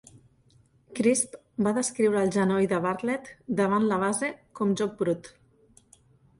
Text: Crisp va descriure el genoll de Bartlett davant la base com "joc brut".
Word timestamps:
Crisp 0.99 1.35
va 1.67 1.73
descriure 1.79 2.23
el 2.23 2.33
genoll 2.37 2.67
de 2.73 2.81
Bartlett 2.87 3.31
davant 3.63 3.89
la 3.95 4.01
base 4.07 4.33
com 4.61 4.75
"joc 4.83 5.01
brut". 5.05 5.35